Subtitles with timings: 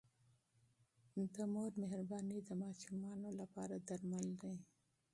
[1.33, 4.55] د مور مهرباني د ماشومانو لپاره درمل دی.